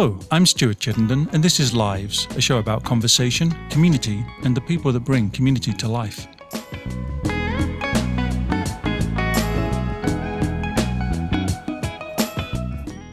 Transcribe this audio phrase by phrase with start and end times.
[0.00, 4.60] Hello, I'm Stuart Chittenden, and this is Lives, a show about conversation, community, and the
[4.62, 6.26] people that bring community to life.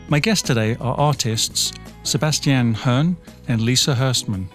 [0.08, 3.18] My guests today are artists Sebastian Hearn
[3.50, 4.46] and Lisa Hurstman.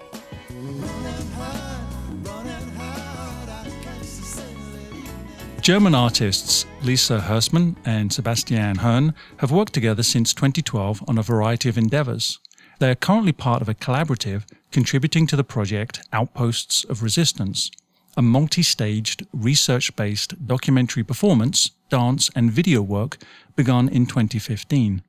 [5.63, 11.69] German artists Lisa Hurstman and Sebastian Hearn have worked together since 2012 on a variety
[11.69, 12.41] of endeavors.
[12.81, 17.71] They are currently part of a collaborative contributing to the project Outposts of Resistance,
[18.17, 23.19] a multi staged, research based documentary performance, dance, and video work
[23.55, 25.05] begun in 2015.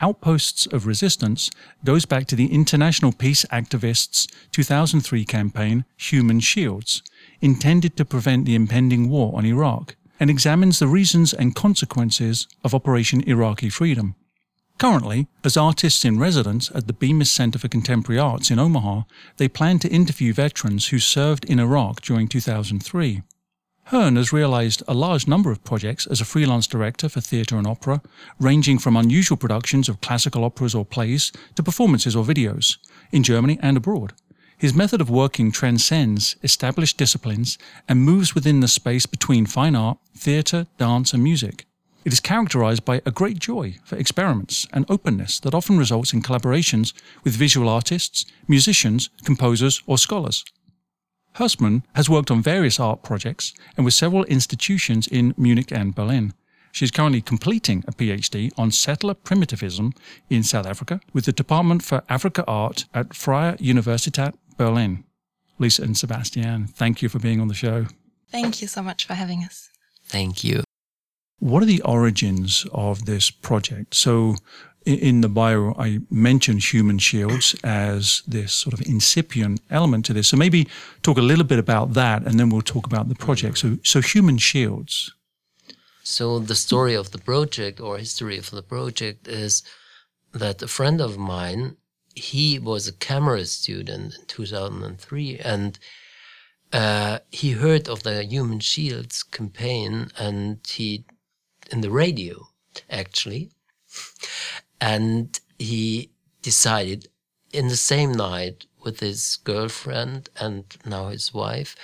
[0.00, 1.50] Outposts of Resistance
[1.84, 7.02] goes back to the international peace activists' 2003 campaign Human Shields,
[7.40, 12.74] intended to prevent the impending war on Iraq and examines the reasons and consequences of
[12.74, 14.14] Operation Iraqi Freedom.
[14.78, 19.02] Currently, as artists in residence at the Bemis Center for Contemporary Arts in Omaha,
[19.36, 23.22] they plan to interview veterans who served in Iraq during 2003.
[23.86, 27.66] Hearn has realized a large number of projects as a freelance director for theatre and
[27.66, 28.02] opera,
[28.38, 32.76] ranging from unusual productions of classical operas or plays to performances or videos,
[33.10, 34.12] in Germany and abroad.
[34.58, 39.98] His method of working transcends established disciplines and moves within the space between fine art,
[40.16, 41.64] theatre, dance, and music.
[42.04, 46.22] It is characterized by a great joy for experiments and openness that often results in
[46.22, 46.92] collaborations
[47.22, 50.44] with visual artists, musicians, composers, or scholars.
[51.36, 56.34] Hurstman has worked on various art projects and with several institutions in Munich and Berlin.
[56.72, 59.92] She is currently completing a PhD on settler primitivism
[60.28, 65.04] in South Africa with the Department for Africa Art at Freie Universität Berlin.
[65.58, 67.86] Lisa and Sebastian, thank you for being on the show.
[68.30, 69.70] Thank you so much for having us.
[70.04, 70.62] Thank you.
[71.40, 73.94] What are the origins of this project?
[73.94, 74.36] So,
[74.84, 80.28] in the bio, I mentioned human shields as this sort of incipient element to this.
[80.28, 80.66] So maybe
[81.02, 83.58] talk a little bit about that, and then we'll talk about the project.
[83.58, 85.12] So, so human shields.
[86.02, 89.62] So the story of the project or history of the project is
[90.32, 91.76] that a friend of mine
[92.18, 95.78] he was a camera student in 2003 and
[96.72, 101.04] uh, he heard of the Human Shields campaign and he,
[101.70, 102.48] in the radio
[102.90, 103.50] actually,
[104.80, 106.10] and he
[106.42, 107.08] decided
[107.52, 111.74] in the same night with his girlfriend and now his wife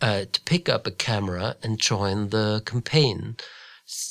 [0.00, 3.36] uh, to pick up a camera and join the campaign.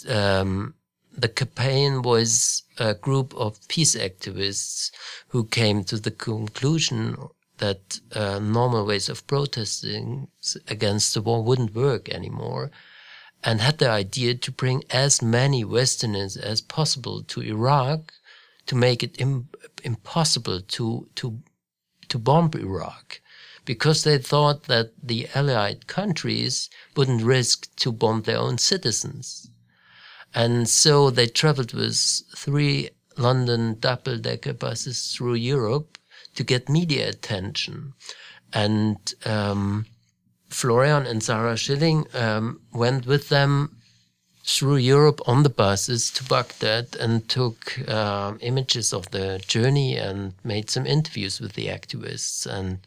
[0.07, 0.75] Um,
[1.15, 4.91] the campaign was a group of peace activists
[5.29, 7.17] who came to the conclusion
[7.57, 10.27] that uh, normal ways of protesting
[10.67, 12.71] against the war wouldn't work anymore
[13.43, 18.13] and had the idea to bring as many Westerners as possible to Iraq
[18.65, 19.49] to make it Im
[19.83, 21.39] impossible to, to,
[22.07, 23.21] to bomb Iraq
[23.65, 29.50] because they thought that the allied countries wouldn't risk to bomb their own citizens.
[30.33, 31.97] And so they traveled with
[32.35, 35.97] three London double decker buses through Europe
[36.35, 37.93] to get media attention.
[38.53, 39.85] And um,
[40.49, 43.77] Florian and Sarah Schilling um, went with them
[44.43, 50.33] through Europe on the buses to Baghdad and took uh, images of the journey and
[50.43, 52.45] made some interviews with the activists.
[52.45, 52.79] And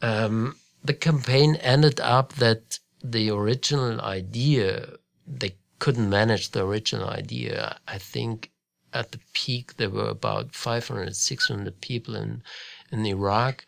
[0.00, 4.94] um, the campaign ended up that the original idea,
[5.26, 7.78] they couldn't manage the original idea.
[7.86, 8.50] I think
[8.94, 12.42] at the peak there were about 500, 600 people in,
[12.90, 13.66] in Iraq,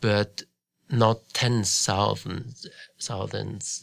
[0.00, 0.44] but
[0.88, 2.54] not 10,000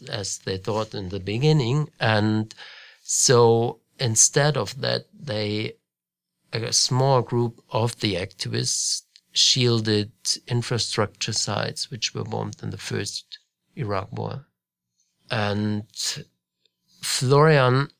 [0.08, 1.90] as they thought in the beginning.
[2.00, 2.54] And
[3.02, 5.74] so instead of that, they,
[6.54, 10.12] a small group of the activists shielded
[10.48, 13.40] infrastructure sites which were bombed in the first
[13.76, 14.46] Iraq war.
[15.30, 15.84] And
[17.04, 17.90] Florian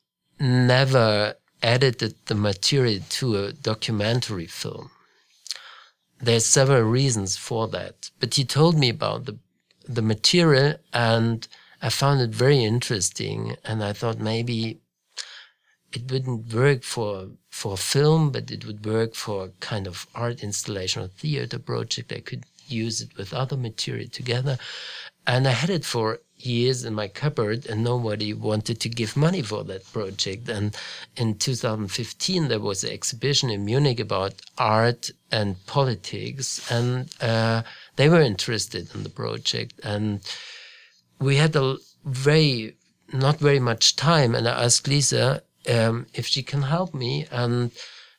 [0.40, 4.90] never edited the material to a documentary film.
[6.20, 9.38] There's several reasons for that, but he told me about the
[9.86, 11.46] the material and
[11.82, 14.80] I found it very interesting and I thought maybe
[15.92, 20.42] it wouldn't work for for film, but it would work for a kind of art
[20.42, 22.10] installation or theater project.
[22.10, 24.58] I could use it with other material together.
[25.26, 29.42] And I had it for years in my cupboard and nobody wanted to give money
[29.42, 30.48] for that project.
[30.48, 30.76] And
[31.16, 37.62] in 2015, there was an exhibition in Munich about art and politics, and uh,
[37.96, 39.80] they were interested in the project.
[39.82, 40.20] And
[41.18, 42.76] we had a very,
[43.12, 47.26] not very much time, and I asked Lisa um, if she can help me.
[47.30, 47.70] And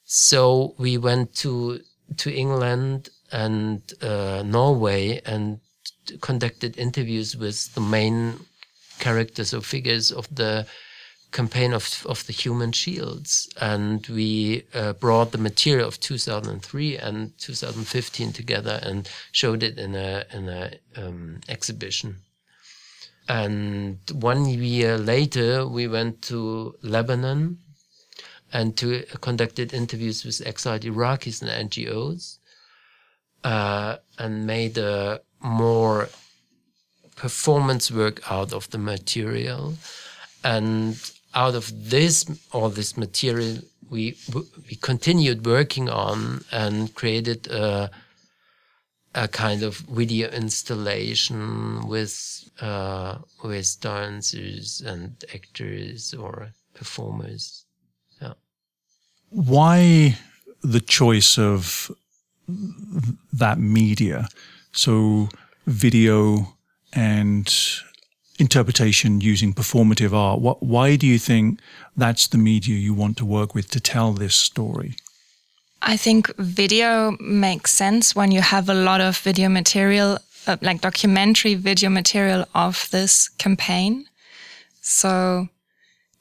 [0.03, 1.81] so we went to
[2.17, 5.59] to England and uh, Norway and
[6.21, 8.39] conducted interviews with the main
[8.99, 10.65] characters or figures of the
[11.33, 13.49] campaign of, of the human shields.
[13.59, 19.95] And we uh, brought the material of 2003 and 2015 together and showed it in
[19.95, 22.15] a, in a um, exhibition.
[23.27, 27.57] And one year later, we went to Lebanon
[28.53, 32.37] and to conducted interviews with exiled Iraqis and NGOs,
[33.45, 36.09] uh, and made a more
[37.15, 39.75] performance work out of the material.
[40.43, 40.99] And
[41.33, 43.59] out of this, all this material,
[43.89, 44.17] we
[44.67, 47.91] we continued working on and created a,
[49.13, 57.65] a kind of video installation with uh, with dancers and actors or performers.
[58.21, 58.33] Yeah.
[59.29, 60.17] Why
[60.63, 61.91] the choice of
[63.33, 64.27] that media?
[64.71, 65.29] So
[65.65, 66.55] video
[66.93, 67.51] and
[68.39, 70.41] interpretation using performative art.
[70.41, 71.59] What, why do you think
[71.95, 74.95] that's the media you want to work with to tell this story?
[75.81, 80.81] I think video makes sense when you have a lot of video material, uh, like
[80.81, 84.05] documentary video material of this campaign.
[84.81, 85.49] So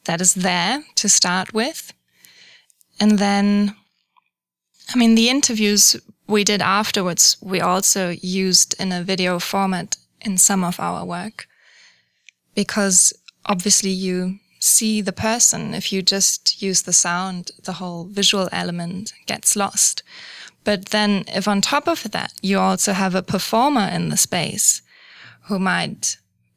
[0.05, 1.93] that is there to start with.
[3.01, 3.75] And then,
[4.95, 10.39] I mean, the interviews we did afterwards, we also used in a video format in
[10.39, 11.47] some of our work
[12.55, 13.13] because
[13.47, 15.75] obviously you see the person.
[15.75, 20.03] If you just use the sound, the whole visual element gets lost.
[20.65, 24.81] But then if on top of that, you also have a performer in the space
[25.43, 26.17] who might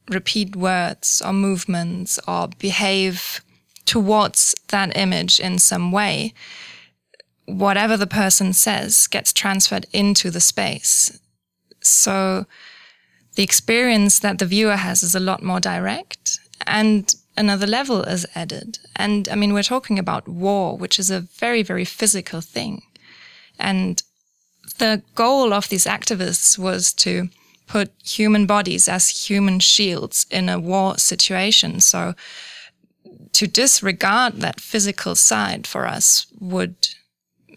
[0.09, 3.41] repeat words or movements or behave
[3.85, 6.33] towards that image in some way,
[7.47, 11.19] whatever the person says gets transferred into the space.
[11.81, 12.45] So
[13.35, 18.25] the experience that the viewer has is a lot more direct and another level is
[18.35, 18.79] added.
[18.95, 22.81] And I mean, we're talking about war, which is a very, very physical thing.
[23.57, 24.03] And
[24.77, 27.29] the goal of these activists was to
[27.67, 31.79] put human bodies as human shields in a war situation.
[31.79, 32.13] So
[33.33, 36.89] to disregard that physical side for us would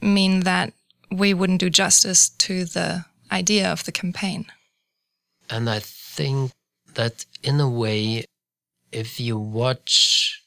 [0.03, 0.73] mean that
[1.11, 4.47] we wouldn't do justice to the idea of the campaign.
[5.49, 6.53] And I think
[6.95, 8.25] that in a way,
[8.93, 10.43] if you watch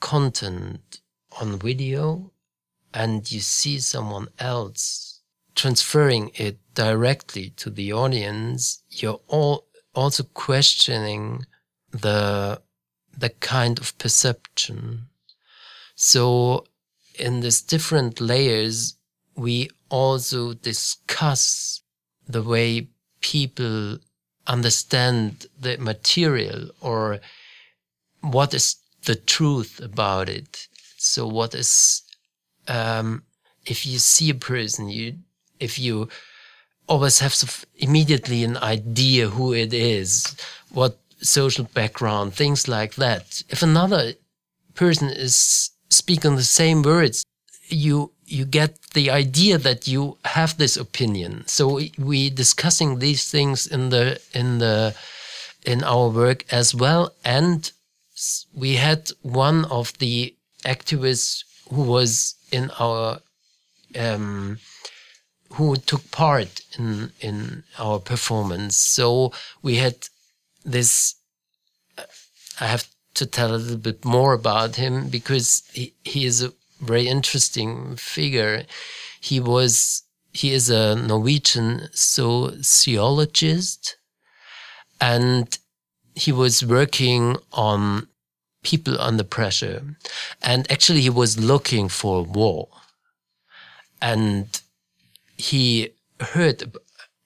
[0.00, 1.00] content
[1.40, 2.32] on video
[2.92, 5.20] and you see someone else
[5.54, 11.44] transferring it directly to the audience, you're all also questioning
[11.90, 12.60] the
[13.16, 15.06] the kind of perception.
[15.94, 16.64] So
[17.20, 18.96] in these different layers,
[19.36, 21.82] we also discuss
[22.26, 22.88] the way
[23.20, 23.98] people
[24.46, 27.20] understand the material or
[28.20, 30.68] what is the truth about it.
[30.96, 32.02] So what is,
[32.68, 33.22] um,
[33.66, 35.18] if you see a person, you,
[35.58, 36.08] if you
[36.88, 40.36] always have immediately an idea who it is,
[40.70, 43.42] what social background, things like that.
[43.48, 44.14] If another
[44.74, 47.24] person is speaking the same words,
[47.68, 51.44] you you get the idea that you have this opinion.
[51.46, 54.94] So we discussing these things in the in the
[55.64, 57.12] in our work as well.
[57.24, 57.70] And
[58.54, 63.20] we had one of the activists who was in our
[63.98, 64.58] um,
[65.54, 68.76] who took part in in our performance.
[68.76, 69.32] So
[69.62, 69.96] we had
[70.64, 71.16] this.
[72.60, 72.86] I have
[73.20, 77.94] to tell a little bit more about him because he, he is a very interesting
[77.96, 78.64] figure.
[79.20, 83.96] He was he is a Norwegian sociologist,
[85.00, 85.58] and
[86.14, 88.08] he was working on
[88.62, 89.96] people under pressure,
[90.42, 92.68] and actually he was looking for war,
[94.00, 94.62] and
[95.36, 96.72] he heard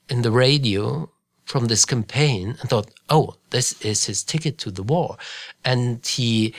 [0.09, 1.09] in the radio
[1.45, 5.17] from this campaign and thought, oh, this is his ticket to the war.
[5.65, 6.55] And he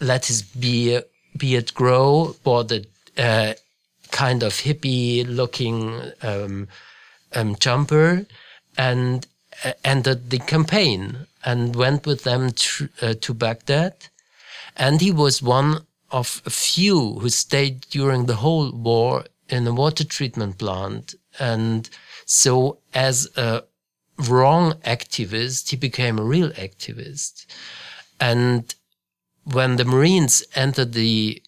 [0.00, 1.04] let his beard
[1.36, 2.84] beard grow, bought a
[3.16, 3.54] uh,
[4.10, 6.68] kind of hippie looking um,
[7.34, 8.26] um, jumper,
[8.76, 9.26] and
[9.64, 13.94] uh, entered the campaign and went with them to, uh, to Baghdad.
[14.76, 19.72] And he was one of a few who stayed during the whole war in a
[19.72, 21.14] water treatment plant.
[21.38, 21.88] And
[22.24, 23.62] so, as a
[24.18, 27.46] wrong activist, he became a real activist.
[28.20, 28.74] And
[29.44, 31.42] when the Marines entered the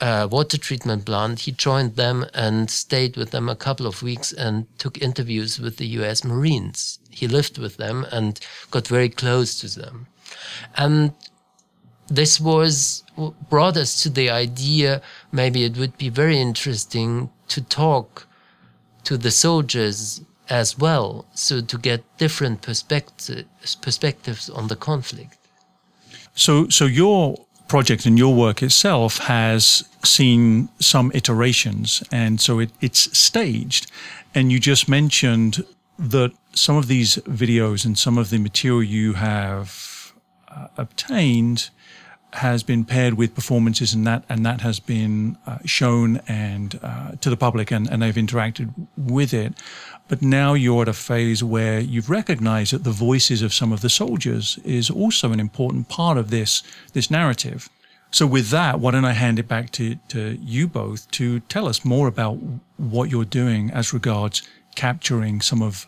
[0.00, 4.32] uh, water treatment plant, he joined them and stayed with them a couple of weeks
[4.32, 6.98] and took interviews with the US Marines.
[7.10, 8.40] He lived with them and
[8.70, 10.06] got very close to them.
[10.76, 11.12] And
[12.08, 13.02] this was
[13.48, 15.00] brought us to the idea
[15.32, 18.26] maybe it would be very interesting to talk
[19.04, 25.38] to the soldiers as well, so to get different perspectives perspectives on the conflict.
[26.34, 27.36] So, so your
[27.68, 33.90] project and your work itself has seen some iterations, and so it, it's staged.
[34.34, 35.64] And you just mentioned
[35.98, 40.12] that some of these videos and some of the material you have
[40.48, 41.70] uh, obtained
[42.34, 47.12] has been paired with performances and that and that has been uh, shown and uh,
[47.20, 49.54] to the public and, and they've interacted with it.
[50.08, 53.80] But now you're at a phase where you've recognized that the voices of some of
[53.80, 56.62] the soldiers is also an important part of this
[56.92, 57.68] this narrative.
[58.10, 61.68] So with that why don't i hand it back to, to you both to tell
[61.68, 62.38] us more about
[62.76, 64.42] what you're doing as regards
[64.74, 65.86] capturing some of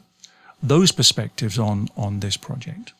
[0.62, 2.92] those perspectives on on this project?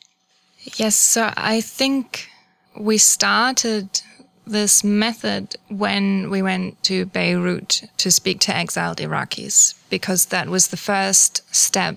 [0.77, 2.29] Yes so i think
[2.79, 4.03] we started
[4.47, 10.69] this method when we went to Beirut to speak to exiled Iraqis, because that was
[10.69, 11.97] the first step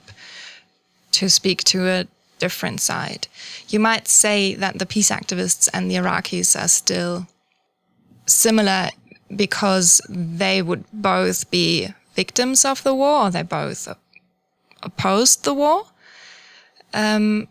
[1.11, 2.07] to speak to a
[2.39, 3.27] different side.
[3.67, 7.27] You might say that the peace activists and the Iraqis are still
[8.25, 8.89] similar
[9.35, 13.87] because they would both be victims of the war or they both
[14.81, 15.85] opposed the war.
[16.93, 17.47] Um,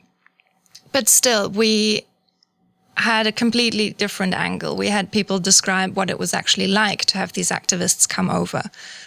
[0.90, 2.04] but still, we
[2.98, 4.76] had a completely different angle.
[4.76, 8.62] We had people describe what it was actually like to have these activists come over,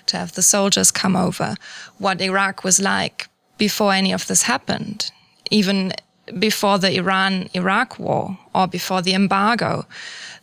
[0.08, 1.56] to have the soldiers come over,
[1.98, 5.12] what Iraq was like before any of this happened,
[5.50, 5.94] even
[6.40, 9.86] before the Iran Iraq war or before the embargo.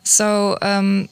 [0.03, 1.09] So, um,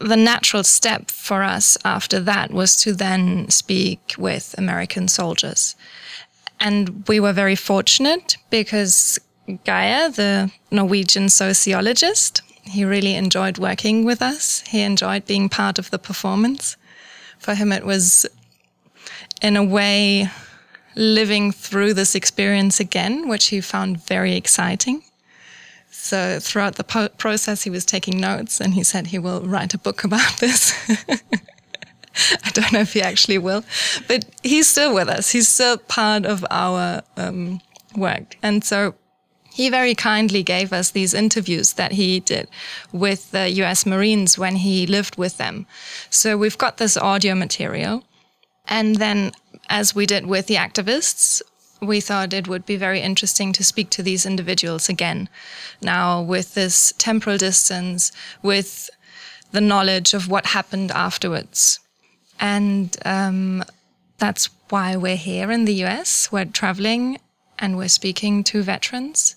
[0.00, 5.74] the natural step for us after that was to then speak with American soldiers.
[6.60, 9.18] And we were very fortunate because
[9.64, 12.42] Geir, the Norwegian sociologist.
[12.62, 14.60] He really enjoyed working with us.
[14.68, 16.76] He enjoyed being part of the performance.
[17.38, 18.26] For him, it was,
[19.40, 20.28] in a way,
[20.94, 25.02] living through this experience again, which he found very exciting.
[25.90, 29.74] So throughout the po- process, he was taking notes and he said he will write
[29.74, 30.74] a book about this.
[32.44, 33.64] I don't know if he actually will,
[34.08, 35.30] but he's still with us.
[35.30, 37.60] He's still part of our um,
[37.96, 38.36] work.
[38.42, 38.94] And so
[39.58, 42.48] he very kindly gave us these interviews that he did
[42.92, 45.66] with the US Marines when he lived with them.
[46.10, 48.04] So we've got this audio material.
[48.68, 49.32] And then,
[49.68, 51.42] as we did with the activists,
[51.82, 55.28] we thought it would be very interesting to speak to these individuals again.
[55.82, 58.12] Now, with this temporal distance,
[58.42, 58.88] with
[59.50, 61.80] the knowledge of what happened afterwards.
[62.38, 63.64] And um,
[64.18, 66.30] that's why we're here in the US.
[66.30, 67.18] We're traveling
[67.58, 69.34] and we're speaking to veterans.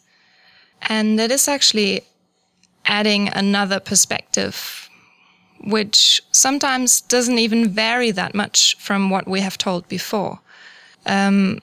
[0.84, 2.02] And it is actually
[2.86, 4.90] adding another perspective,
[5.64, 10.40] which sometimes doesn't even vary that much from what we have told before.
[11.06, 11.60] Um,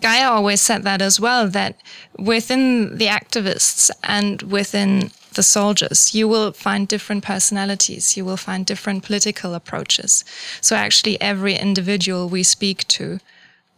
[0.00, 1.76] Geir always said that as well, that
[2.18, 8.66] within the activists and within the soldiers, you will find different personalities, you will find
[8.66, 10.24] different political approaches.
[10.60, 13.20] So actually every individual we speak to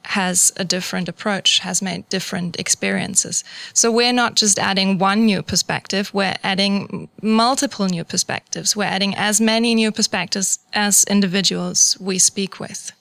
[0.06, 3.44] has a different approach, has made different experiences.
[3.72, 8.76] So we're not just adding one new perspective, we're adding multiple new perspectives.
[8.76, 12.92] We're adding as many new perspectives as individuals we speak with.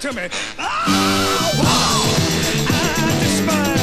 [0.00, 0.28] To me.
[0.58, 1.64] Oh,
[2.68, 3.77] I despise.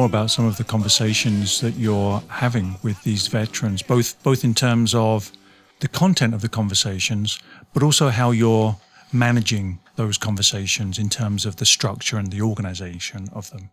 [0.00, 4.54] More about some of the conversations that you're having with these veterans, both both in
[4.54, 5.30] terms of
[5.80, 7.38] the content of the conversations,
[7.74, 8.74] but also how you're
[9.12, 13.68] managing those conversations in terms of the structure and the organization of them.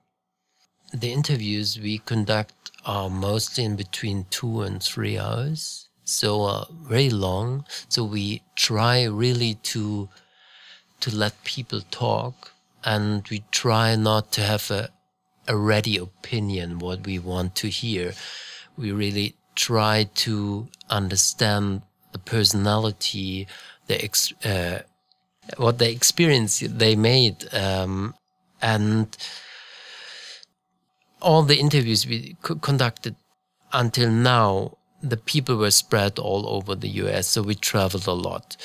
[0.92, 7.10] The interviews we conduct are mostly in between two and three hours, so uh, very
[7.10, 7.66] long.
[7.88, 10.10] So we try really to
[11.00, 12.52] to let people talk,
[12.84, 14.90] and we try not to have a
[15.48, 18.14] a ready opinion what we want to hear.
[18.78, 23.48] We really try to understand the personality,
[23.88, 24.82] the ex, uh,
[25.58, 28.14] what the experience they made, um,
[28.62, 29.16] and
[31.22, 33.16] all the interviews we co- conducted
[33.74, 38.58] until now, the people were spread all over the US, so we traveled a lot.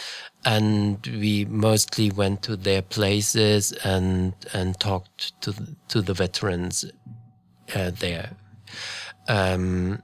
[0.45, 5.55] And we mostly went to their places and, and talked to,
[5.89, 6.85] to the veterans
[7.75, 8.31] uh, there.
[9.29, 10.03] Um,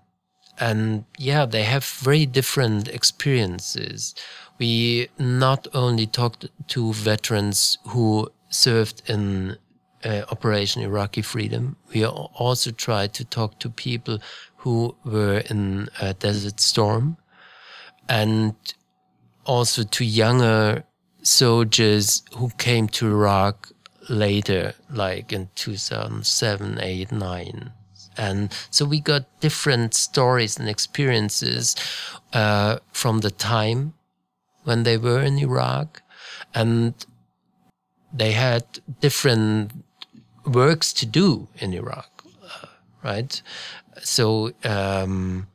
[0.59, 4.15] and yeah, they have very different experiences.
[4.59, 9.57] We not only talked to veterans who served in
[10.05, 14.19] uh, Operation Iraqi Freedom, we also tried to talk to people
[14.57, 17.17] who were in Desert Storm
[18.09, 18.55] and
[19.49, 20.85] also to younger
[21.23, 23.71] soldiers who came to Iraq
[24.09, 27.73] later, like in 2007, 8, 9.
[28.17, 31.75] And so we got different stories and experiences
[32.33, 33.95] uh, from the time
[34.65, 36.03] when they were in Iraq.
[36.55, 36.95] And
[38.13, 38.65] they had
[39.01, 39.73] different
[40.45, 42.67] works to do in Iraq, uh,
[43.03, 43.41] right?
[44.03, 45.47] So um,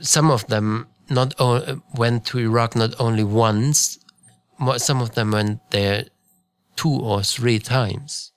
[0.00, 3.98] some of them not o- went to Iraq not only once,
[4.78, 6.06] some of them went there
[6.76, 8.32] two or three times.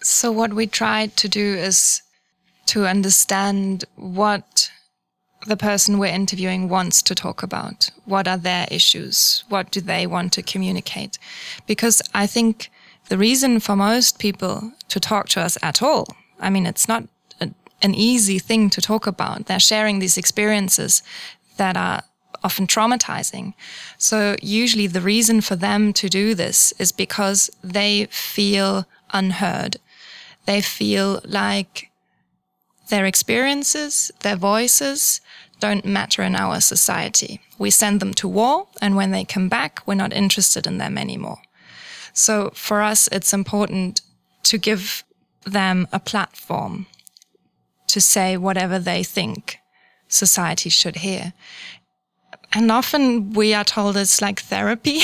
[0.00, 2.02] So, what we tried to do is
[2.66, 4.70] to understand what
[5.46, 7.90] the person we're interviewing wants to talk about.
[8.04, 9.44] What are their issues?
[9.48, 11.18] What do they want to communicate?
[11.66, 12.70] Because I think
[13.08, 16.06] the reason for most people to talk to us at all,
[16.40, 17.04] I mean, it's not
[17.40, 17.50] a,
[17.82, 19.46] an easy thing to talk about.
[19.46, 21.02] They're sharing these experiences
[21.58, 22.02] that are
[22.42, 23.54] often traumatizing.
[23.98, 29.76] So usually the reason for them to do this is because they feel unheard.
[30.46, 31.90] They feel like
[32.88, 35.20] their experiences, their voices
[35.60, 37.40] don't matter in our society.
[37.58, 40.96] We send them to war, and when they come back, we're not interested in them
[40.96, 41.38] anymore.
[42.12, 44.00] So for us, it's important
[44.44, 45.04] to give
[45.44, 46.86] them a platform
[47.88, 49.58] to say whatever they think
[50.08, 51.32] society should hear.
[52.52, 55.00] And often we are told it's like therapy.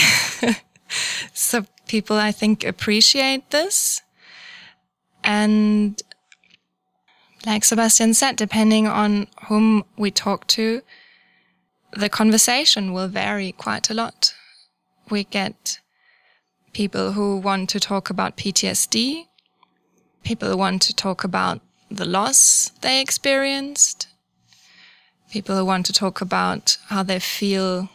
[1.35, 4.03] so people, I think, appreciate this.
[5.23, 6.03] And
[7.47, 10.83] like Sebastian said, depending on whom we talk to,
[11.93, 14.35] the conversation will vary quite a lot.
[15.11, 15.81] We get
[16.73, 19.27] people who want to talk about PTSD,
[20.25, 24.09] people want to talk about the loss they experienced,
[25.35, 27.89] people who want to talk about how they feel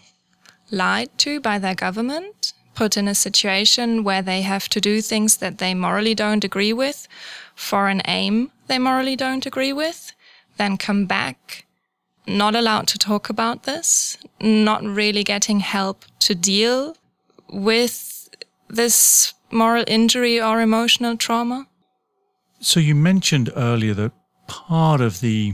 [0.71, 5.38] lied to by their government, put in a situation where they have to do things
[5.38, 7.08] that they morally don't agree with
[7.56, 10.13] for an aim they morally don't agree with,
[10.58, 11.65] then come back,
[12.28, 16.95] not allowed to talk about this, not really getting help to deal
[17.49, 18.30] with
[18.69, 21.67] this moral injury or emotional trauma.
[22.60, 24.12] So you mentioned earlier that
[24.47, 25.54] part of the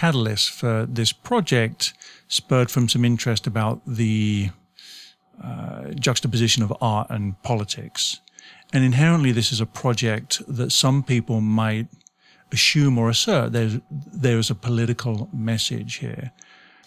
[0.00, 1.94] catalyst for this project
[2.28, 4.50] spurred from some interest about the
[5.42, 8.20] uh, juxtaposition of art and politics.
[8.72, 11.88] And inherently, this is a project that some people might
[12.52, 16.30] assume or assert there's, there is a political message here.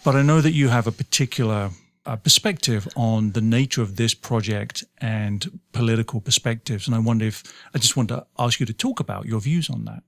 [0.04, 1.70] But I know that you have a particular
[2.06, 6.86] uh, perspective on the nature of this project and political perspectives.
[6.86, 7.42] And I wonder if
[7.74, 10.02] I just want to ask you to talk about your views on that.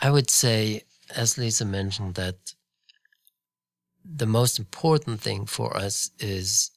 [0.00, 0.82] I would say,
[1.14, 2.36] as Lisa mentioned, that
[4.04, 6.70] the most important thing for us is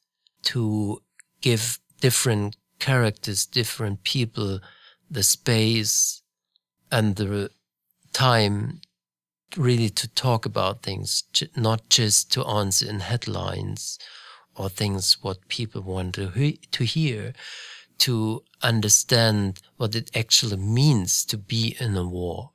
[0.44, 1.02] to
[1.42, 4.60] give different characters, different people
[5.12, 6.22] the space
[6.92, 7.50] and the
[8.14, 8.82] time
[9.58, 11.24] really to talk about things,
[11.56, 13.98] not just to answer in headlines
[14.56, 17.34] or things what people want to, he- to hear,
[17.98, 22.52] to understand what it actually means to be in a war.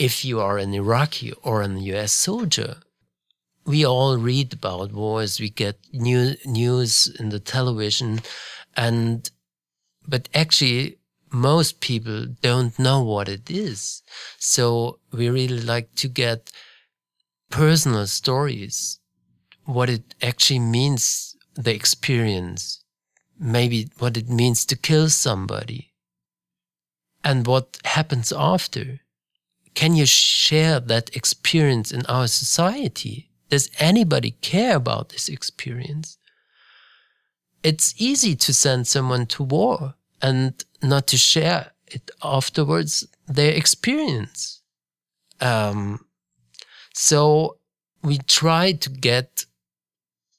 [0.00, 2.76] If you are an Iraqi or an US soldier,
[3.66, 8.20] we all read about wars, we get new news in the television,
[8.74, 9.30] and
[10.08, 10.96] but actually
[11.30, 14.02] most people don't know what it is.
[14.38, 16.50] So we really like to get
[17.50, 19.00] personal stories,
[19.66, 22.82] what it actually means, the experience,
[23.38, 25.92] maybe what it means to kill somebody,
[27.22, 29.00] and what happens after.
[29.74, 33.30] Can you share that experience in our society?
[33.48, 36.18] Does anybody care about this experience?
[37.62, 44.62] It's easy to send someone to war and not to share it afterwards, their experience.
[45.40, 46.04] Um,
[46.94, 47.58] so
[48.02, 49.46] we try to get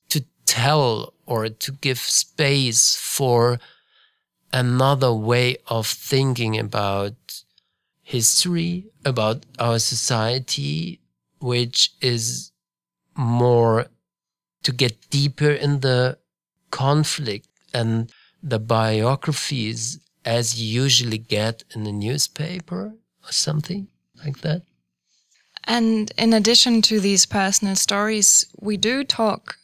[0.09, 3.59] to tell or to give space for
[4.53, 7.13] another way of thinking about
[8.11, 10.99] history, about our society,
[11.39, 12.51] which is
[13.15, 13.85] more
[14.63, 16.17] to get deeper in the
[16.71, 18.11] conflict and
[18.43, 22.93] the biographies as you usually get in the newspaper
[23.23, 23.87] or something
[24.23, 24.61] like that.
[25.63, 29.57] And in addition to these personal stories, we do talk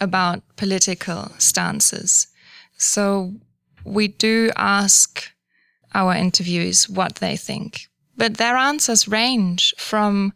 [0.00, 2.26] about political stances.
[2.76, 3.34] So
[3.84, 5.30] we do ask
[5.94, 7.88] our interviewees what they think.
[8.16, 10.32] But their answers range from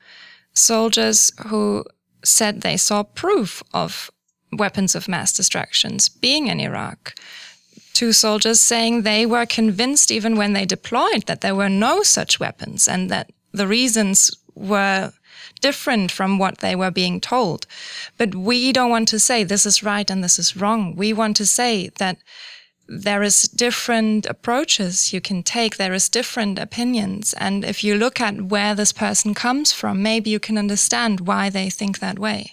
[0.52, 1.84] soldiers who
[2.24, 4.10] said they saw proof of
[4.52, 7.14] weapons of mass destructions being in Iraq
[7.94, 12.40] to soldiers saying they were convinced even when they deployed that there were no such
[12.40, 15.12] weapons and that the reasons were
[15.60, 17.66] different from what they were being told.
[18.16, 20.96] But we don't want to say this is right and this is wrong.
[20.96, 22.18] We want to say that
[22.92, 25.76] there is different approaches you can take.
[25.76, 27.35] There is different opinions.
[27.35, 31.50] And if you look at where this person comes from, maybe you can understand why
[31.50, 32.50] they think that way.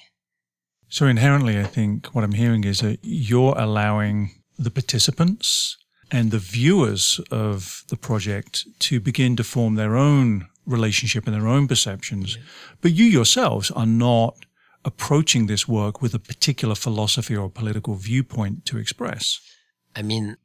[0.90, 5.76] So inherently, I think what I'm hearing is that you're allowing the participants
[6.12, 11.48] and the viewers of the project to begin to form their own relationship and their
[11.48, 12.38] own perceptions.
[12.82, 14.36] But you yourselves are not
[14.86, 19.40] approaching this work with a particular philosophy or political viewpoint to express.
[19.98, 20.38] I mean,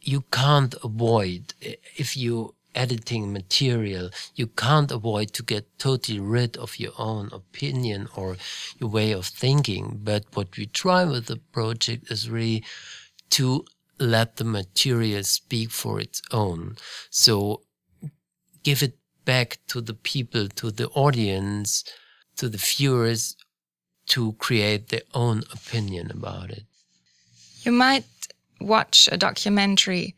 [0.00, 6.78] you can't avoid if you editing material, you can't avoid to get totally rid of
[6.78, 8.36] your own opinion or
[8.78, 10.00] your way of thinking.
[10.02, 12.64] But what we try with the project is really
[13.30, 13.64] to
[13.98, 16.76] let the material speak for its own.
[17.10, 17.62] So
[18.62, 21.84] give it back to the people, to the audience,
[22.36, 23.36] to the viewers
[24.06, 26.64] to create their own opinion about it.
[27.62, 28.04] You might
[28.60, 30.14] watch a documentary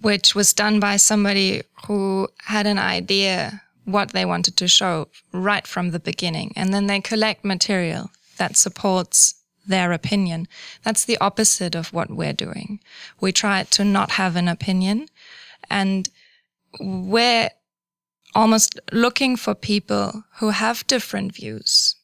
[0.00, 5.66] which was done by somebody who had an idea what they wanted to show right
[5.66, 6.52] from the beginning.
[6.56, 9.34] And then they collect material that supports
[9.66, 10.48] their opinion.
[10.82, 12.80] That's the opposite of what we're doing.
[13.20, 15.08] We try to not have an opinion
[15.70, 16.08] and
[16.80, 17.50] we're
[18.34, 21.96] almost looking for people who have different views.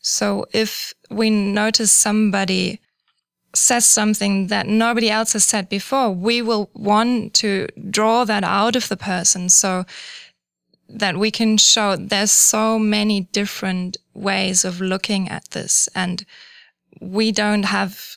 [0.00, 2.80] So if we notice somebody
[3.54, 8.76] says something that nobody else has said before, we will want to draw that out
[8.76, 9.84] of the person so
[10.88, 15.88] that we can show there's so many different ways of looking at this.
[15.94, 16.24] And
[17.00, 18.16] we don't have,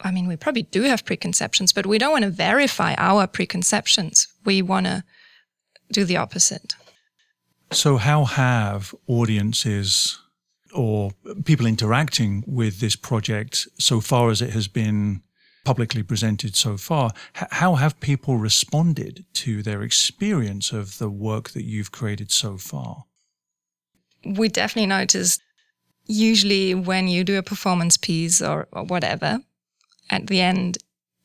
[0.00, 4.28] I mean, we probably do have preconceptions, but we don't want to verify our preconceptions.
[4.44, 5.04] We want to
[5.90, 6.74] do the opposite.
[7.72, 10.20] So, how have audiences
[10.76, 11.12] or
[11.44, 15.22] people interacting with this project so far as it has been
[15.64, 21.64] publicly presented so far, how have people responded to their experience of the work that
[21.64, 23.04] you've created so far?
[24.26, 25.40] we definitely noticed
[26.06, 29.40] usually when you do a performance piece or, or whatever,
[30.10, 30.78] at the end,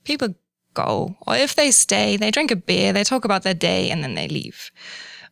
[0.03, 0.35] people
[0.73, 1.17] go.
[1.27, 4.15] Or if they stay, they drink a beer, they talk about their day, and then
[4.15, 4.71] they leave.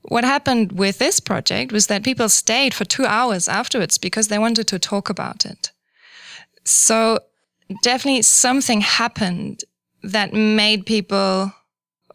[0.04, 4.40] What happened with this project was that people stayed for two hours afterwards because they
[4.40, 5.72] wanted to talk about it.
[6.64, 7.20] So
[7.84, 9.64] definitely something happened
[10.04, 11.54] that made people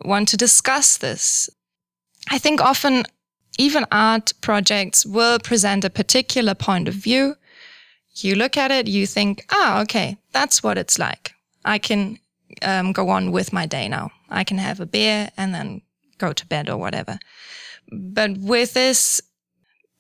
[0.04, 1.50] want to discuss this.
[2.30, 3.04] I think often
[3.58, 7.36] even art projects will present a particular point of view.
[8.16, 11.34] You look at it, you think, ah, okay, that's what it's like.
[11.64, 12.18] I can
[12.62, 14.10] um, go on with my day now.
[14.30, 15.82] I can have a beer and then
[16.18, 17.18] go to bed or whatever.
[17.90, 19.20] But with this,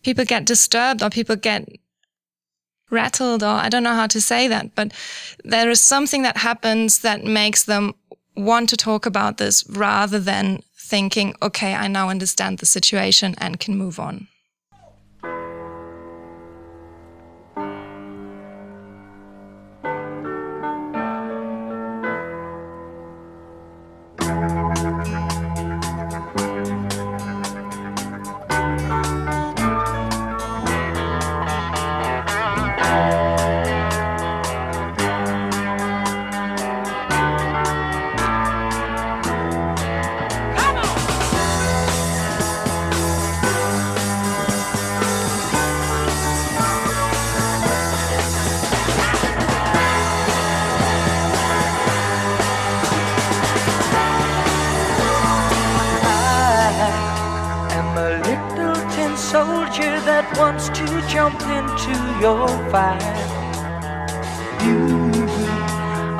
[0.02, 1.68] people get disturbed or people get
[2.90, 4.92] rattled or I don't know how to say that, but
[5.44, 7.94] there is something that happens that makes them
[8.36, 13.58] want to talk about this rather than thinking, okay, I now understand the situation and
[13.58, 14.28] can move on.
[60.38, 63.16] Wants to jump into your fire.
[64.64, 64.78] You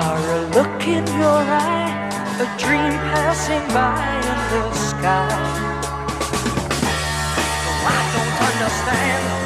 [0.06, 5.28] are a look in your eye, a dream passing by in the sky.
[7.66, 9.43] Oh, I don't understand.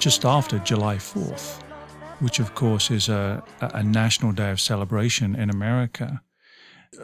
[0.00, 1.62] Just after July 4th,
[2.20, 6.22] which of course is a, a national day of celebration in America.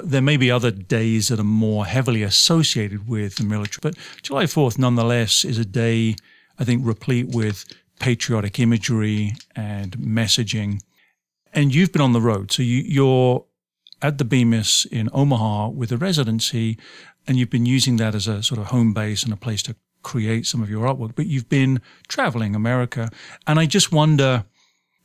[0.03, 4.45] There may be other days that are more heavily associated with the military, but July
[4.45, 6.17] 4th nonetheless is a day,
[6.59, 7.67] I think, replete with
[8.01, 10.81] patriotic imagery and messaging.
[11.53, 12.51] And you've been on the road.
[12.51, 13.45] So you, you're
[14.01, 16.79] at the Bemis in Omaha with a residency,
[17.27, 19.77] and you've been using that as a sort of home base and a place to
[20.07, 21.17] create some of your artwork.
[21.17, 23.11] But you've been traveling America.
[23.47, 24.45] And I just wonder,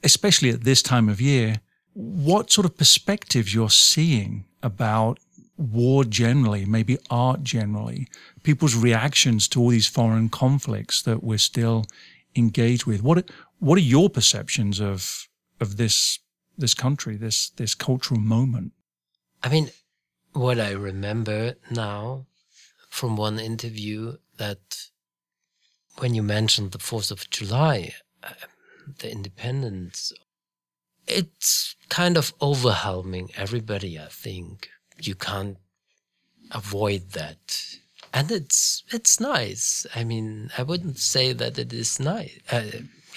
[0.03, 1.61] especially at this time of year,
[1.93, 5.19] what sort of perspectives you're seeing about
[5.57, 8.07] war generally, maybe art generally,
[8.43, 11.85] people's reactions to all these foreign conflicts that we're still
[12.35, 13.01] engaged with.
[13.01, 15.27] What what are your perceptions of
[15.59, 16.19] of this
[16.57, 18.71] this country, this this cultural moment?
[19.43, 19.71] I mean,
[20.33, 22.27] what I remember now
[22.89, 24.90] from one interview that
[25.97, 28.33] when you mentioned the 4th of July, uh,
[28.99, 30.13] the independence,
[31.07, 34.69] it's kind of overwhelming everybody, I think.
[34.99, 35.57] You can't
[36.51, 37.77] avoid that.
[38.13, 39.85] And it's it's nice.
[39.95, 42.37] I mean, I wouldn't say that it is nice.
[42.51, 42.63] Uh,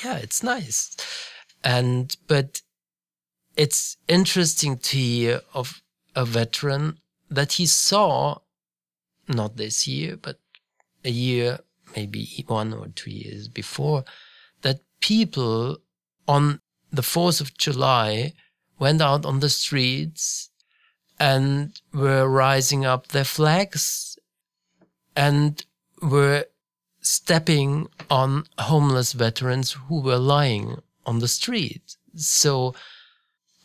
[0.04, 0.96] yeah, it's nice.
[1.64, 2.62] And but
[3.56, 5.82] it's interesting to hear of
[6.14, 6.98] a veteran
[7.30, 8.38] that he saw
[9.28, 10.38] not this year, but
[11.04, 11.60] a year,
[11.96, 14.04] maybe one or two years before,
[14.62, 15.78] that people
[16.26, 18.32] on the 4th of July
[18.78, 20.50] went out on the streets
[21.18, 24.18] and were rising up their flags
[25.16, 25.64] and
[26.02, 26.46] were
[27.00, 31.96] stepping on homeless veterans who were lying on the street.
[32.16, 32.74] So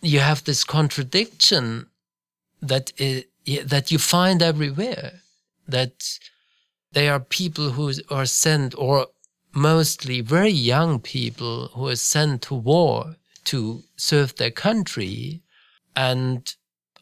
[0.01, 1.87] you have this contradiction
[2.61, 5.21] that i- i- that you find everywhere.
[5.67, 6.19] That
[6.91, 9.07] they are people who are sent, or
[9.53, 15.41] mostly very young people who are sent to war to serve their country,
[15.95, 16.55] and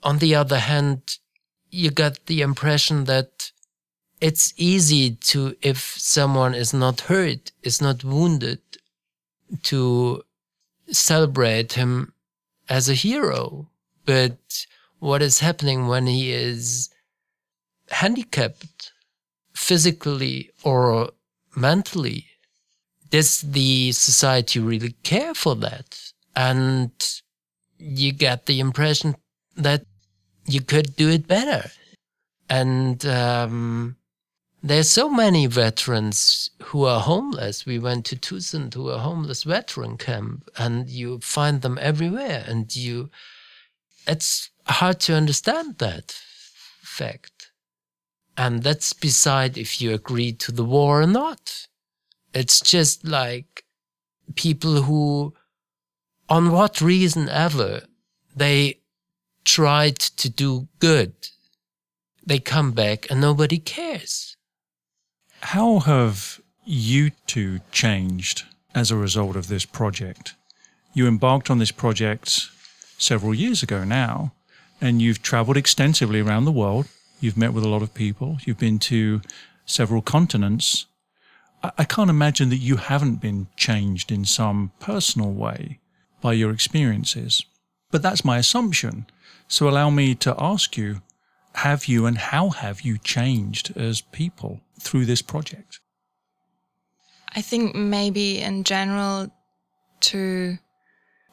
[0.03, 1.17] on the other hand,
[1.69, 3.51] you get the impression that
[4.19, 8.61] it's easy to, if someone is not hurt, is not wounded,
[9.63, 10.23] to
[10.89, 12.13] celebrate him
[12.69, 13.69] as a hero.
[14.05, 14.65] But
[14.99, 16.89] what is happening when he is
[17.89, 18.76] handicapped
[19.57, 21.09] physically or
[21.55, 22.27] mentally?
[23.09, 25.99] Does the society really care for that?
[26.35, 26.91] And
[27.79, 29.15] you get the impression
[29.55, 29.85] that
[30.45, 31.69] you could do it better.
[32.49, 33.97] And um,
[34.61, 37.65] there's so many veterans who are homeless.
[37.65, 42.43] We went to Tucson to a homeless veteran camp, and you find them everywhere.
[42.47, 43.09] And you,
[44.05, 46.15] it's hard to understand that
[46.81, 47.36] fact.
[48.37, 51.67] And that's beside if you agree to the war or not.
[52.33, 53.63] It's just like
[54.35, 55.33] people who,
[56.29, 57.81] on what reason ever,
[58.35, 58.79] they
[59.43, 61.13] tried to do good.
[62.25, 64.35] They come back and nobody cares.
[65.41, 68.43] How have you two changed
[68.75, 70.35] as a result of this project?
[70.93, 72.49] You embarked on this project
[72.97, 74.33] several years ago now,
[74.81, 76.87] and you've traveled extensively around the world.
[77.19, 78.37] You've met with a lot of people.
[78.45, 79.21] You've been to
[79.67, 80.87] several continents,
[81.61, 85.79] I, I can't imagine that you haven't been changed in some personal way
[86.21, 87.45] by your experiences.
[87.91, 89.05] But that's my assumption.
[89.47, 91.01] So allow me to ask you,
[91.55, 95.79] have you and how have you changed as people through this project?
[97.35, 99.31] I think maybe in general
[99.99, 100.57] to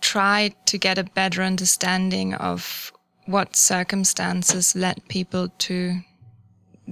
[0.00, 2.92] try to get a better understanding of
[3.26, 6.00] what circumstances led people to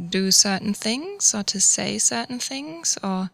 [0.08, 3.30] do certain things or to say certain things or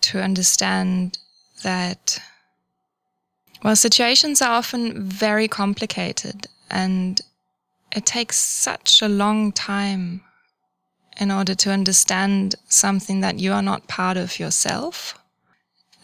[0.00, 1.18] to understand
[1.62, 2.20] that
[3.62, 7.20] well situations are often very complicated and
[7.94, 10.22] it takes such a long time
[11.20, 15.18] in order to understand something that you are not part of yourself.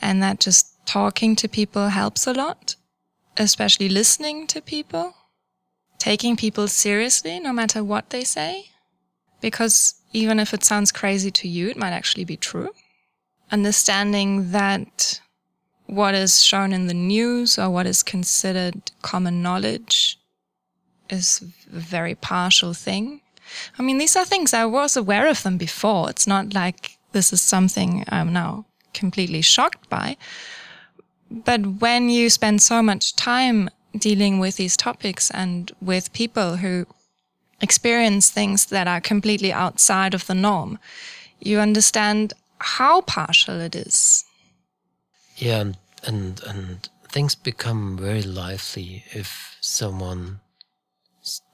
[0.02, 2.76] And that just talking to people helps a lot
[3.36, 5.14] especially listening to people
[6.04, 8.66] taking people seriously no matter what they say
[9.40, 12.70] because even if it sounds crazy to you, it might actually be true.
[13.50, 15.20] Understanding that
[15.86, 20.18] what is shown in the news or what is considered common knowledge
[21.08, 23.22] is a very partial thing.
[23.78, 26.10] I mean, these are things I was aware of them before.
[26.10, 30.18] It's not like this is something I'm now completely shocked by.
[31.30, 36.86] But when you spend so much time dealing with these topics and with people who
[37.60, 40.78] experience things that are completely outside of the norm,
[41.40, 44.24] you understand how partial it is.
[45.36, 50.40] Yeah, and, and and things become very lively if someone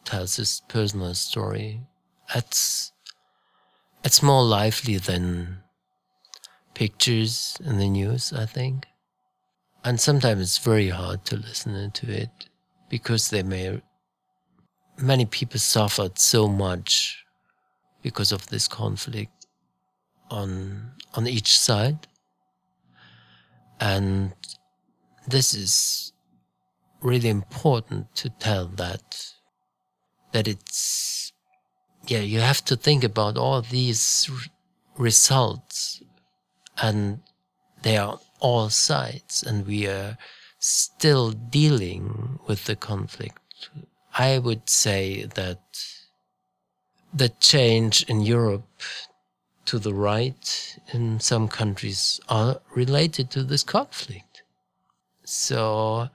[0.05, 1.81] tells his personal story.
[2.35, 2.93] It's
[4.05, 5.59] it's more lively than
[6.75, 8.87] pictures in the news, I think.
[9.85, 12.49] And sometimes it's very hard to listen to it
[12.89, 13.81] because they may
[14.99, 17.25] many people suffered so much
[18.03, 19.47] because of this conflict
[20.31, 22.07] on on each side.
[23.81, 24.35] And
[25.27, 26.13] this is
[27.01, 29.33] really important to tell that
[30.33, 31.33] that it's
[32.07, 34.31] yeah you have to think about all these
[34.99, 36.03] results
[36.83, 37.21] and
[37.83, 40.17] they are all sides and we are
[40.59, 43.41] still dealing with the conflict
[44.17, 45.61] I would say that
[47.13, 48.83] the change in Europe
[49.67, 54.43] to the right in some countries are related to this conflict.
[55.25, 56.09] So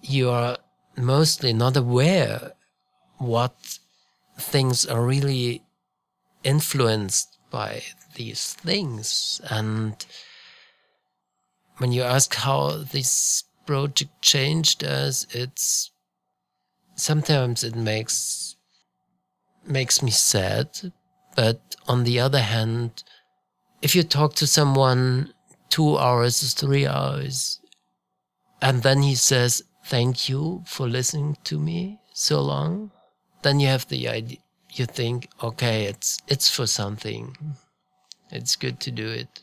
[0.00, 0.58] you are
[0.96, 2.52] mostly not aware
[3.18, 3.78] what
[4.38, 5.62] things are really
[6.44, 7.82] influenced by
[8.14, 9.40] these things.
[9.50, 10.04] And
[11.78, 15.90] when you ask how this project changed us, it's
[16.94, 18.56] sometimes it makes
[19.64, 20.92] makes me sad.
[21.36, 23.04] But on the other hand
[23.80, 25.32] if you talk to someone
[25.68, 27.60] two hours three hours
[28.60, 32.90] and then he says thank you for listening to me so long
[33.42, 34.38] then you have the idea
[34.72, 37.36] you think okay it's it's for something.
[38.30, 39.42] It's good to do it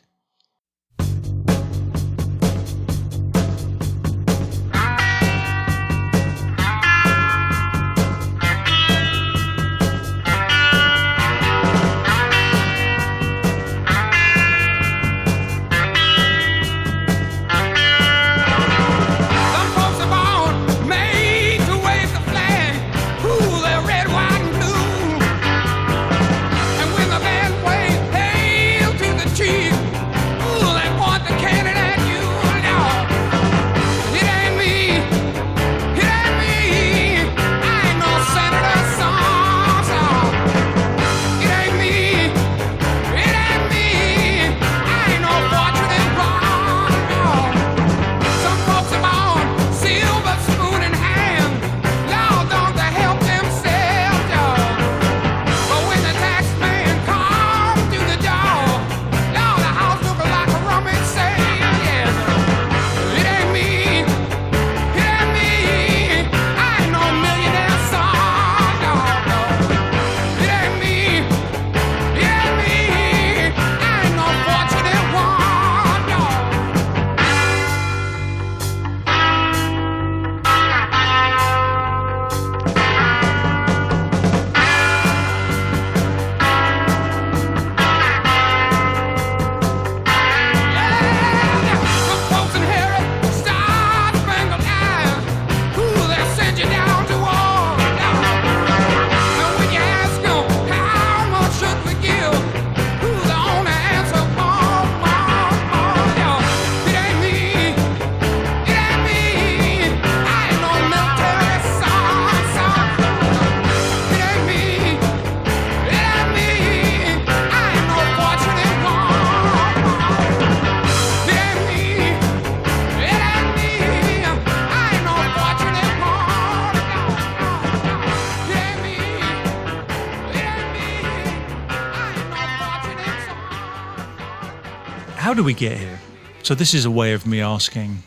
[135.36, 136.00] do we get here?
[136.42, 138.02] So this is a way of me asking.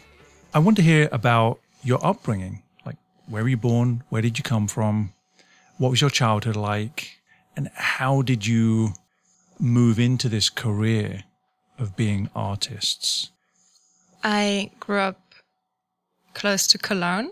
[0.51, 2.63] I want to hear about your upbringing.
[2.85, 2.95] Like,
[3.27, 4.03] where were you born?
[4.09, 5.13] Where did you come from?
[5.77, 7.19] What was your childhood like?
[7.55, 8.93] And how did you
[9.59, 11.23] move into this career
[11.77, 13.29] of being artists?
[14.23, 15.35] I grew up
[16.33, 17.29] close to Cologne.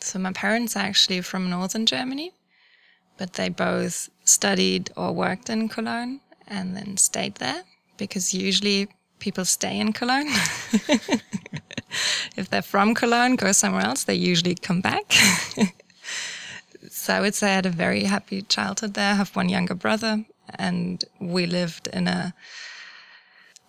[0.00, 2.32] So my parents are actually from northern Germany,
[3.18, 7.64] but they both studied or worked in Cologne and then stayed there
[7.96, 8.88] because usually
[9.18, 10.28] people stay in Cologne.
[12.36, 15.12] if they're from Cologne, go somewhere else, they usually come back.
[16.90, 19.12] so I would say I had a very happy childhood there.
[19.12, 20.24] I have one younger brother,
[20.58, 22.34] and we lived in a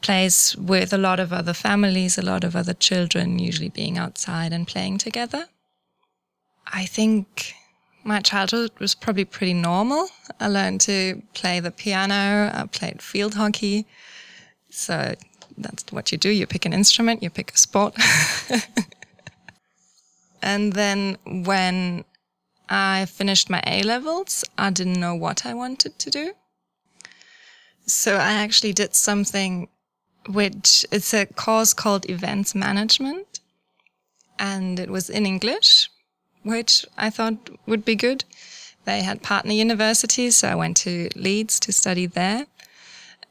[0.02, 4.54] place with a lot of other families, a lot of other children, usually being outside
[4.54, 5.48] and playing together.
[6.68, 7.56] I think
[8.04, 10.10] my childhood was probably pretty normal.
[10.40, 13.88] I learned to play the piano, I played field hockey.
[14.70, 15.16] So
[15.58, 16.30] that's what you do.
[16.30, 17.96] You pick an instrument, you pick a sport.
[20.42, 22.06] and then when
[22.70, 26.34] I finished my A levels, I didn't know what I wanted to do.
[27.88, 29.68] So I actually did something
[30.28, 33.40] which it's a course called events management
[34.40, 35.90] and it was in English,
[36.44, 38.26] which I thought would be good.
[38.86, 42.46] They had partner universities, so I went to Leeds to study there.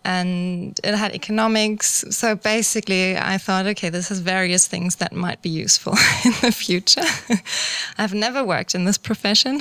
[0.05, 2.05] And it had economics.
[2.11, 5.92] So basically, I thought, okay, this has various things that might be useful
[6.24, 7.05] in the future.
[7.98, 9.61] I've never worked in this profession.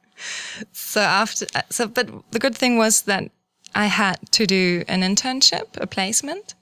[0.72, 3.30] so after, so, but the good thing was that
[3.74, 6.54] I had to do an internship, a placement.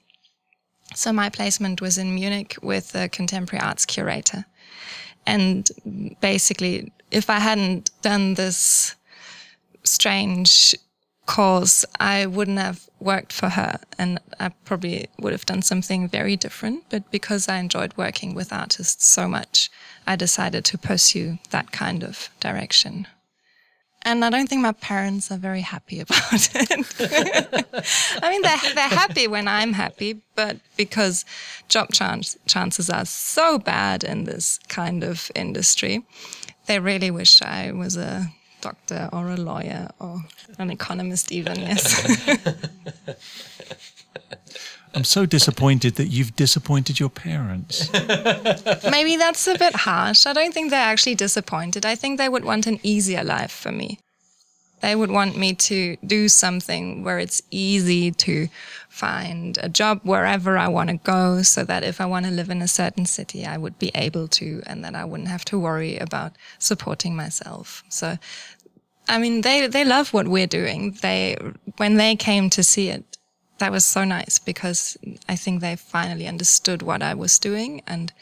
[0.93, 4.45] So my placement was in Munich with a contemporary arts curator.
[5.25, 5.69] And
[6.21, 8.95] basically, if I hadn't done this
[9.83, 10.75] strange
[11.27, 16.35] course, I wouldn't have worked for her and I probably would have done something very
[16.35, 16.85] different.
[16.89, 19.69] But because I enjoyed working with artists so much,
[20.07, 23.07] I decided to pursue that kind of direction.
[24.03, 26.71] And I don't think my parents are very happy about it.
[28.23, 31.25] I mean, they're, they're happy when I'm happy, but because
[31.67, 36.05] job chance, chances are so bad in this kind of industry,
[36.67, 38.31] they really wish I was a
[38.67, 40.21] doctor or a lawyer or
[40.59, 41.83] an economist, even, yes.
[44.93, 47.91] I'm so disappointed that you've disappointed your parents.
[48.95, 50.25] Maybe that's a bit harsh.
[50.25, 51.85] I don't think they're actually disappointed.
[51.85, 53.99] I think they would want an easier life for me.
[54.81, 58.47] They would want me to do something where it's easy to
[58.89, 62.49] find a job wherever I want to go so that if I want to live
[62.49, 65.59] in a certain city, I would be able to and that I wouldn't have to
[65.59, 67.83] worry about supporting myself.
[67.89, 68.17] So,
[69.09, 70.97] I mean, they, they love what we're doing.
[71.01, 71.37] They,
[71.77, 73.17] when they came to see it,
[73.59, 74.97] that was so nice because
[75.27, 78.13] I think they finally understood what I was doing and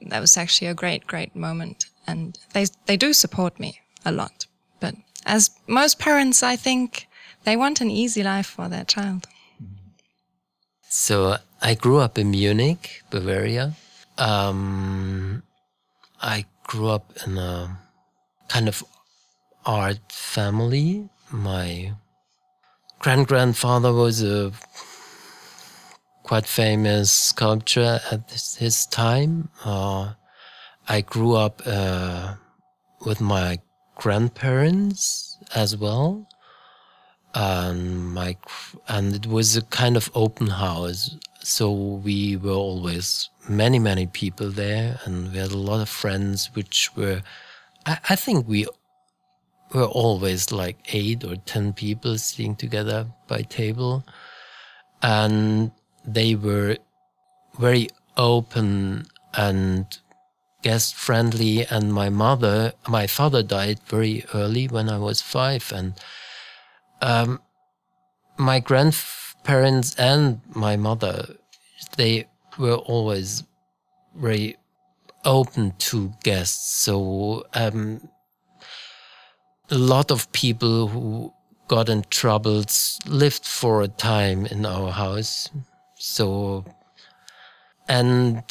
[0.00, 1.86] that was actually a great, great moment.
[2.06, 4.46] And they, they do support me a lot.
[4.80, 4.94] But
[5.26, 7.06] as most parents, I think
[7.44, 9.26] they want an easy life for their child.
[10.88, 13.74] So I grew up in Munich, Bavaria.
[14.16, 15.42] Um,
[16.20, 17.78] I grew up in a
[18.48, 18.82] kind of
[19.68, 21.08] art family.
[21.30, 21.92] My
[23.00, 24.50] grand grandfather was a
[26.22, 29.50] quite famous sculptor at his, his time.
[29.64, 30.14] Uh,
[30.88, 32.34] I grew up uh,
[33.04, 33.58] with my
[33.96, 36.26] grandparents as well
[37.34, 38.36] and my
[38.88, 44.50] and it was a kind of open house so we were always many many people
[44.50, 47.22] there and we had a lot of friends which were
[47.86, 48.66] i, I think we
[49.72, 54.04] were always like eight or ten people sitting together by table
[55.02, 55.70] and
[56.04, 56.76] they were
[57.58, 59.98] very open and
[60.62, 65.94] guest friendly and my mother my father died very early when i was five and
[67.00, 67.40] um,
[68.38, 71.36] my grandparents and my mother,
[71.96, 72.26] they
[72.58, 73.44] were always
[74.16, 74.56] very
[75.24, 76.76] open to guests.
[76.76, 78.08] So um,
[79.70, 81.32] a lot of people who
[81.68, 85.50] got in troubles lived for a time in our house.
[85.96, 86.64] So,
[87.88, 88.42] and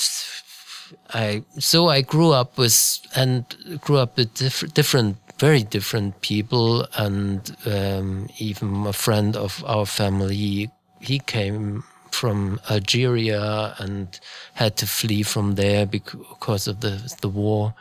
[1.13, 3.45] I, so I grew up with, and
[3.81, 9.85] grew up with diff- different very different people and um, even a friend of our
[9.85, 14.19] family he came from Algeria and
[14.55, 17.75] had to flee from there because of the the war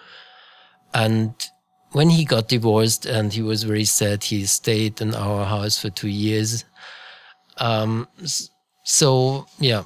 [0.92, 1.32] and
[1.96, 5.88] when he got divorced and he was very sad he stayed in our house for
[5.88, 6.66] two years.
[7.56, 8.06] Um,
[8.84, 9.84] so yeah,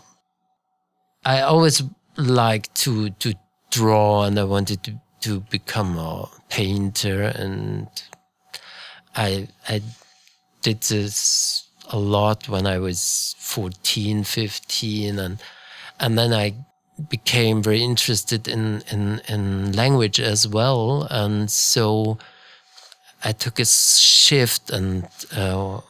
[1.24, 1.84] I always
[2.16, 3.34] liked to to
[3.70, 7.86] draw, and I wanted to to become a painter, and
[9.14, 9.80] I I
[10.62, 15.38] did this a lot when I was 14, 15, and
[16.00, 16.54] and then I
[17.08, 22.18] became very interested in in in language as well, and so
[23.24, 25.80] I took a shift and uh,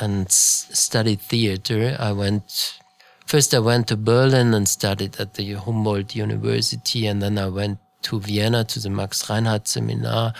[0.00, 1.96] and studied theater.
[1.98, 2.78] I went
[3.26, 3.54] first.
[3.54, 8.20] I went to Berlin and studied at the Humboldt University, and then I went to
[8.20, 10.32] Vienna to the Max Reinhardt Seminar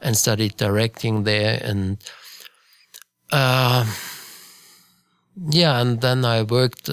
[0.00, 1.60] and studied directing there.
[1.62, 1.98] And
[3.30, 3.84] uh,
[5.50, 6.90] yeah, and then I worked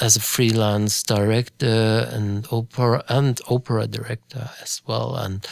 [0.00, 5.16] as a freelance director and opera and opera director as well.
[5.16, 5.46] And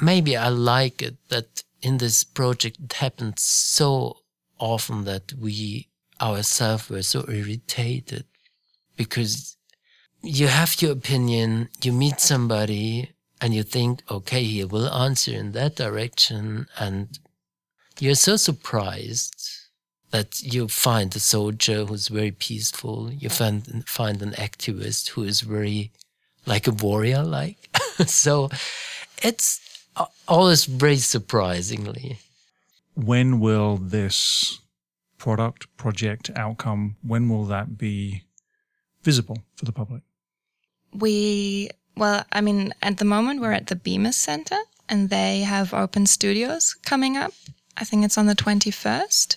[0.00, 4.18] maybe I like it that in this project it happens so
[4.58, 5.89] often that we
[6.20, 8.24] ourselves were so irritated
[8.96, 9.56] because
[10.22, 13.10] you have your opinion, you meet somebody
[13.40, 16.66] and you think, okay, he will answer in that direction.
[16.78, 17.18] And
[17.98, 19.50] you're so surprised
[20.10, 23.10] that you find a soldier who's very peaceful.
[23.12, 25.90] You find, find an activist who is very
[26.46, 27.56] like a warrior, like.
[28.06, 28.50] so
[29.22, 29.60] it's
[30.28, 32.18] always very surprisingly.
[32.94, 34.59] When will this
[35.20, 38.24] product, project, outcome, when will that be
[39.02, 40.02] visible for the public?
[40.92, 44.56] We, well, I mean, at the moment we're at the Bemis Center
[44.88, 47.32] and they have open studios coming up.
[47.76, 49.36] I think it's on the 21st.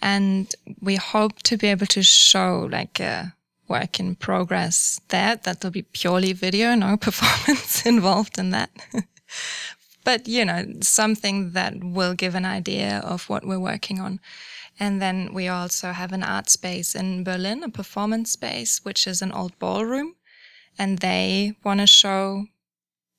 [0.00, 3.34] And we hope to be able to show like a
[3.68, 5.36] work in progress there.
[5.36, 8.70] That will be purely video, no performance involved in that.
[10.04, 14.20] but, you know, something that will give an idea of what we're working on.
[14.82, 19.22] And then we also have an art space in Berlin, a performance space, which is
[19.22, 20.16] an old ballroom
[20.76, 22.46] and they want to show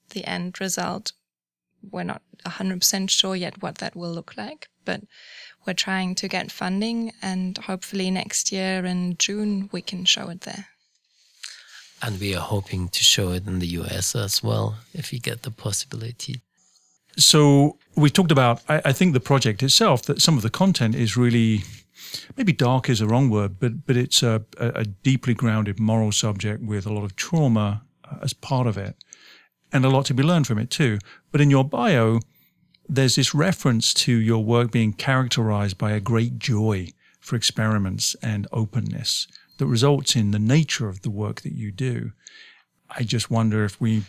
[0.09, 1.14] the end result.
[1.82, 5.03] We're not 100% sure yet what that will look like, but
[5.66, 10.41] we're trying to get funding and hopefully next year in June we can show it
[10.41, 10.68] there.
[12.01, 15.43] And we are hoping to show it in the US as well, if we get
[15.43, 16.41] the possibility.
[17.16, 20.95] So we talked about, I, I think the project itself, that some of the content
[20.95, 21.63] is really,
[22.37, 26.11] maybe dark is a wrong word, but but it's a, a, a deeply grounded moral
[26.11, 28.95] subject with a lot of trauma uh, as part of it,
[29.71, 30.99] and a lot to be learned from it too.
[31.31, 32.19] But in your bio,
[32.87, 36.89] there's this reference to your work being characterized by a great joy
[37.19, 39.27] for experiments and openness
[39.57, 42.11] that results in the nature of the work that you do.
[42.89, 44.03] I just wonder if we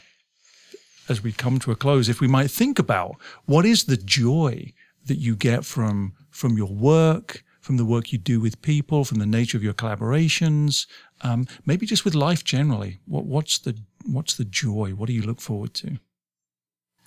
[1.09, 4.73] as we come to a close, if we might think about what is the joy
[5.07, 9.19] that you get from from your work, from the work you do with people, from
[9.19, 10.87] the nature of your collaborations,
[11.23, 13.01] um, maybe just with life generally.
[13.07, 13.77] What what's the
[14.07, 14.91] what's the joy?
[14.91, 15.99] What do you look forward to?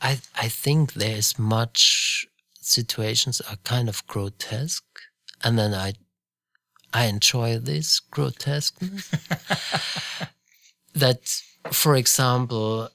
[0.02, 2.28] I I think there's much
[2.62, 5.00] situations are kind of grotesque,
[5.43, 5.93] and then I
[6.93, 9.10] I enjoy this grotesqueness.
[10.93, 11.41] that,
[11.72, 12.89] for example,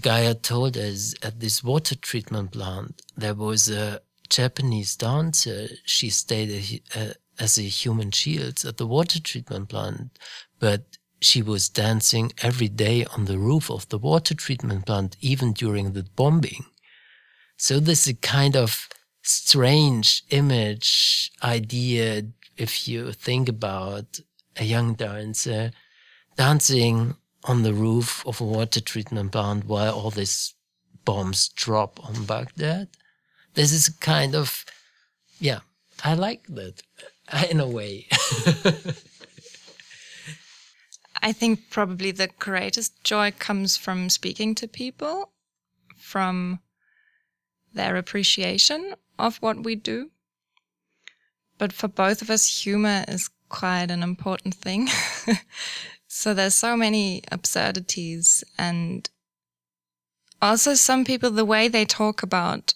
[0.00, 5.68] Gaia told us at this water treatment plant there was a Japanese dancer.
[5.84, 6.50] She stayed
[6.94, 10.18] a, uh, as a human shield at the water treatment plant,
[10.58, 15.52] but she was dancing every day on the roof of the water treatment plant, even
[15.52, 16.66] during the bombing.
[17.56, 18.88] So this is a kind of
[19.22, 22.24] strange image idea
[22.56, 24.20] if you think about
[24.56, 25.72] a young dancer
[26.36, 27.16] dancing
[27.48, 30.54] on the roof of a water treatment plant while all these
[31.04, 32.88] bombs drop on Baghdad.
[33.54, 34.66] This is a kind of,
[35.40, 35.60] yeah,
[36.04, 36.82] I like that
[37.32, 38.06] uh, in a way.
[41.22, 45.32] I think probably the greatest joy comes from speaking to people,
[45.96, 46.60] from
[47.72, 50.10] their appreciation of what we do.
[51.56, 54.88] But for both of us, humor is quite an important thing.
[56.18, 59.08] so there's so many absurdities and
[60.42, 62.74] also some people, the way they talk about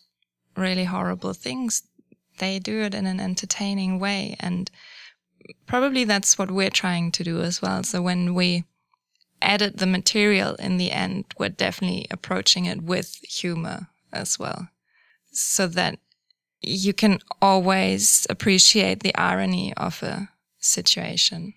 [0.56, 1.82] really horrible things,
[2.38, 4.36] they do it in an entertaining way.
[4.38, 4.70] And
[5.66, 7.82] probably that's what we're trying to do as well.
[7.82, 8.62] So when we
[9.40, 14.68] edit the material in the end, we're definitely approaching it with humor as well.
[15.32, 15.98] So that
[16.60, 20.28] you can always appreciate the irony of a
[20.60, 21.54] situation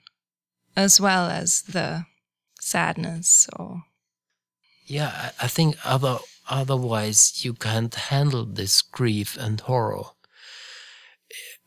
[0.76, 2.06] as well as the
[2.60, 3.84] sadness or
[4.88, 10.04] yeah, I think other otherwise you can't handle this grief and horror.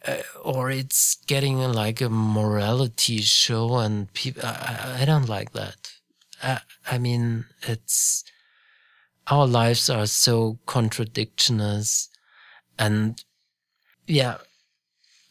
[0.07, 4.43] Uh, or it's getting like a morality show, and people.
[4.45, 5.91] I, I- don't like that.
[6.41, 8.23] I, I mean, it's
[9.27, 12.09] our lives are so contradictioners,
[12.79, 13.23] and
[14.07, 14.39] yeah,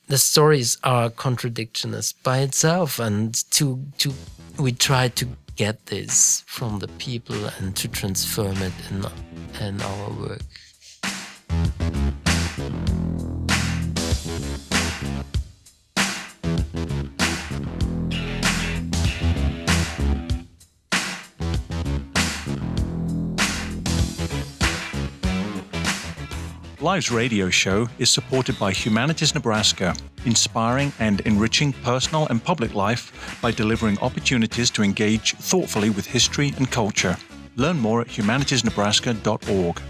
[0.08, 4.14] the stories are contradictioners by itself, and to to
[4.58, 9.06] we try to get this from the people and to transform it in
[9.62, 10.42] in our work.
[26.80, 33.40] Live's radio show is supported by Humanities Nebraska, inspiring and enriching personal and public life
[33.42, 37.18] by delivering opportunities to engage thoughtfully with history and culture.
[37.56, 39.82] Learn more at humanitiesnebraska.org.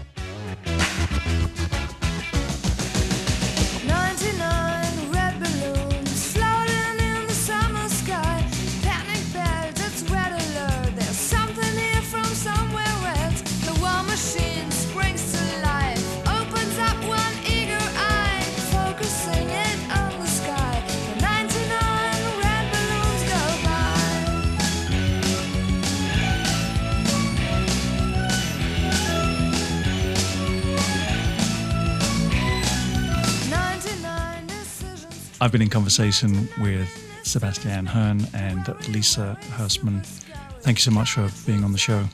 [35.48, 36.90] I've been in conversation with
[37.22, 40.04] Sebastian Hearn and Lisa Hurstman.
[40.60, 42.04] Thank you so much for being on the show.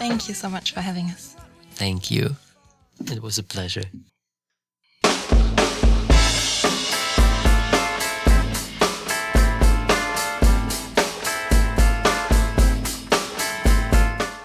[0.00, 1.36] thank you so much for having us.
[1.74, 2.34] Thank you.
[3.06, 3.84] It was a pleasure.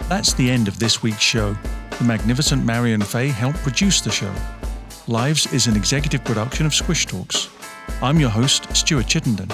[0.08, 1.58] That's the end of this week's show.
[1.98, 4.32] The magnificent Marion Fay helped produce the show.
[5.08, 7.50] Lives is an executive production of Squish Talks.
[8.02, 9.50] I'm your host, Stuart Chittenden.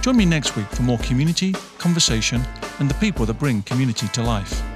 [0.00, 2.42] Join me next week for more community, conversation,
[2.78, 4.73] and the people that bring community to life.